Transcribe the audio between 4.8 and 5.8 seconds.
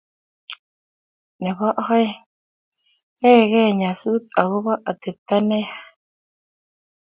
atepto neya